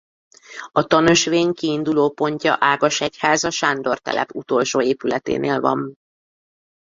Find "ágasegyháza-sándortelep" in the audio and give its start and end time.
2.59-4.31